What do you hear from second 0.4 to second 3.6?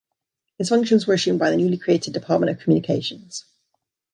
Its functions were assumed by the newly created Department of Communications.